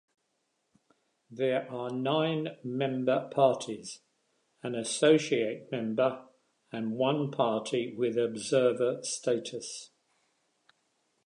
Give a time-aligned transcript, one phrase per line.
[1.29, 3.99] There are nine member parties,
[4.63, 6.25] an associate member,
[6.71, 9.91] and one party with observer status.